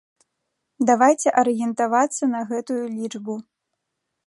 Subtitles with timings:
[0.89, 3.35] Давайце арыентавацца на гэтую лічбу.